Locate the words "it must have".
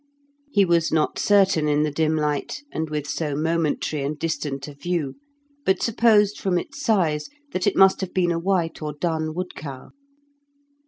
7.67-8.11